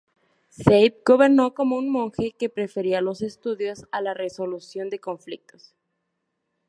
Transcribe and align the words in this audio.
Sava 0.63 0.89
gobernó 1.05 1.53
como 1.53 1.77
un 1.77 1.87
monje 1.91 2.31
que 2.35 2.49
prefería 2.49 3.01
los 3.01 3.21
estudios 3.21 3.85
a 3.91 4.01
la 4.01 4.15
resolución 4.15 4.89
de 4.89 4.97
conflictos. 4.97 5.75